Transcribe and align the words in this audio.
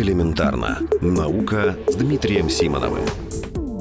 Элементарно. 0.00 0.78
Наука 1.02 1.76
с 1.86 1.94
Дмитрием 1.94 2.48
Симоновым. 2.48 3.04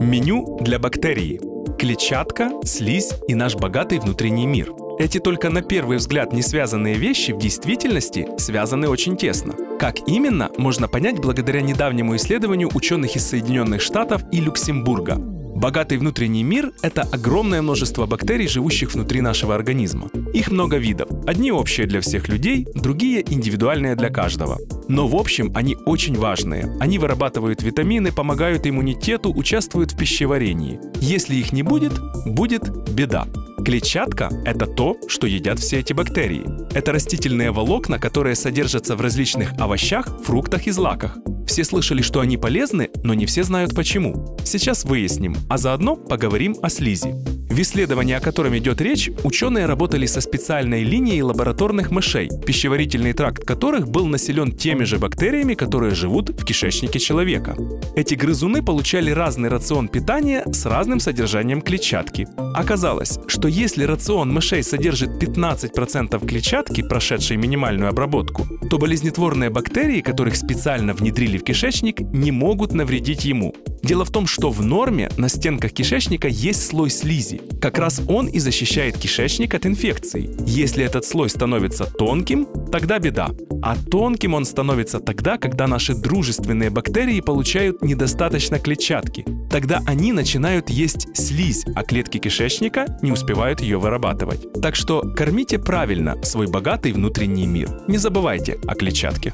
Меню 0.01 0.57
для 0.59 0.77
бактерий. 0.77 1.39
Клетчатка, 1.77 2.51
слизь 2.65 3.13
и 3.29 3.35
наш 3.35 3.55
богатый 3.55 3.99
внутренний 3.99 4.46
мир. 4.46 4.74
Эти 5.00 5.20
только 5.20 5.50
на 5.50 5.62
первый 5.62 5.96
взгляд 5.97 6.34
не 6.34 6.42
связанные 6.42 6.96
вещи 6.96 7.32
в 7.32 7.38
действительности 7.38 8.28
связаны 8.38 8.90
очень 8.90 9.16
тесно. 9.16 9.55
Как 9.79 10.10
именно, 10.10 10.50
можно 10.58 10.90
понять 10.90 11.21
благодаря 11.21 11.62
недавнему 11.62 12.17
исследованию 12.17 12.70
ученых 12.74 13.15
из 13.15 13.26
Соединенных 13.26 13.81
Штатов 13.81 14.22
и 14.33 14.42
Люксембурга. 14.42 15.38
Богатый 15.60 15.97
внутренний 15.97 16.41
мир— 16.41 16.71
это 16.81 17.02
огромное 17.02 17.62
множество 17.62 18.05
бактерий, 18.05 18.48
живущих 18.48 18.94
внутри 18.94 19.20
нашего 19.20 19.53
организма. 19.53 20.09
Их 20.34 20.52
много 20.52 20.77
видов. 20.77 21.09
Одни 21.27 21.52
общие 21.52 21.85
для 21.85 21.99
всех 21.99 22.30
людей, 22.30 22.66
другие 22.73 23.21
индивидуальные 23.30 23.98
для 23.98 24.09
каждого. 24.09 24.57
Но 24.88 25.09
в 25.09 25.17
общем 25.17 25.52
они 25.55 25.75
очень 25.85 26.17
важные. 26.17 26.77
Они 26.80 26.98
вырабатывают 26.98 27.61
витамины, 27.61 28.13
помогают 28.13 28.65
иммунитету, 28.67 29.34
участвуют 29.34 29.91
в 29.91 29.98
пищеварении. 29.98 30.79
Если 31.01 31.35
их 31.35 31.51
не 31.51 31.63
будет, 31.63 31.91
будет 32.26 32.70
беда. 32.93 33.27
Клетчатка– 33.65 34.29
это 34.45 34.65
то, 34.65 34.95
что 35.09 35.27
едят 35.27 35.59
все 35.59 35.79
эти 35.79 35.91
бактерии. 35.91 36.45
Это 36.73 36.93
растительные 36.93 37.51
волокна, 37.51 37.99
которые 37.99 38.35
содержатся 38.35 38.95
в 38.95 39.01
различных 39.01 39.51
овощах, 39.59 40.07
фруктах 40.23 40.67
и 40.67 40.71
злаках. 40.71 41.17
Все 41.49 41.63
слышали, 41.63 42.03
что 42.03 42.20
они 42.20 42.38
полезны, 42.38 42.91
но 43.03 43.16
не 43.16 43.26
все 43.26 43.41
знают 43.41 43.73
почему. 43.73 44.38
Сейчас 44.45 44.85
выясним, 44.85 45.35
а 45.49 45.57
заодно 45.57 45.95
поговорим 45.95 46.55
о 46.62 46.70
слизи. 46.70 47.16
В 47.59 47.62
исследовании, 47.62 48.13
о 48.13 48.22
котором 48.22 48.58
идет 48.58 48.80
речь, 48.80 49.12
ученые 49.26 49.66
работали 49.66 50.05
со 50.05 50.22
специальной 50.22 50.86
линией 50.86 51.22
лабораторных 51.22 51.91
мышей, 51.91 52.30
пищеварительный 52.45 53.12
тракт 53.12 53.44
которых 53.44 53.90
был 53.90 54.05
населен 54.05 54.54
теми 54.54 54.85
же 54.85 54.98
бактериями, 54.98 55.55
которые 55.55 55.94
живут 55.94 56.30
в 56.30 56.45
кишечнике 56.45 56.99
человека. 56.99 57.58
Эти 57.98 58.16
грызуны 58.16 58.63
получали 58.63 59.12
разный 59.12 59.49
рацион 59.49 59.90
питания 59.90 60.46
с 60.46 60.66
разным 60.68 61.01
содержанием 61.01 61.62
клетчатки. 61.62 62.29
Оказалось, 62.55 63.20
что 63.27 63.49
если 63.49 63.84
рацион 63.84 64.32
мышей 64.32 64.64
содержит 64.64 65.22
15% 65.22 66.26
клетчатки, 66.26 66.82
прошедшей 66.82 67.36
минимальную 67.36 67.90
обработку, 67.90 68.48
то 68.70 68.78
болезнетворные 68.78 69.50
бактерии, 69.50 70.00
которых 70.00 70.38
специально 70.38 70.94
внедрили 70.94 71.38
в 71.38 71.44
кишечник, 71.44 72.00
не 72.00 72.32
могут 72.32 72.72
навредить 72.72 73.26
ему. 73.26 73.54
Дело 73.84 74.06
в 74.06 74.12
том, 74.12 74.28
что 74.28 74.50
в 74.52 74.62
норме 74.62 75.10
на 75.18 75.30
стенках 75.30 75.72
кишечника 75.72 76.28
есть 76.28 76.66
слой 76.66 76.90
слизи. 76.90 77.42
Как 77.62 77.78
раз 77.78 78.02
он 78.08 78.28
и 78.28 78.40
защищает 78.40 78.98
кишечник 78.98 79.54
от 79.54 79.66
инфекций. 79.66 80.30
Если 80.46 80.84
этот 80.84 81.06
слой 81.06 81.30
становится 81.30 81.86
тонким, 81.86 82.48
тогда 82.72 83.00
беда. 83.00 83.30
А 83.62 83.76
тонким 83.76 84.34
он 84.34 84.46
становится 84.46 85.00
тогда, 85.00 85.38
когда 85.38 85.68
наши 85.68 85.94
дружественные 85.94 86.70
бактерии 86.70 87.20
получают 87.22 87.82
недостаточно 87.82 88.60
клетчатки. 88.60 89.26
Тогда 89.50 89.82
они 89.86 90.14
начинают 90.14 90.70
есть 90.70 91.08
слизь, 91.16 91.66
а 91.76 91.84
клетки 91.84 92.20
кишечника 92.20 93.00
не 93.02 93.12
успевают 93.12 93.62
ее 93.62 93.80
вырабатывать. 93.80 94.62
Так 94.62 94.76
что 94.76 95.02
кормите 95.02 95.58
правильно 95.58 96.22
свой 96.24 96.48
богатый 96.48 96.92
внутренний 96.92 97.48
мир. 97.48 97.82
Не 97.88 97.98
забывайте 97.98 98.60
о 98.68 98.76
клетчатке. 98.76 99.34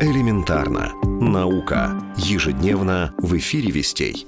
Элементарно. 0.00 0.92
Наука. 1.22 1.92
Ежедневно 2.16 3.14
в 3.18 3.36
эфире 3.36 3.70
Вестей. 3.70 4.26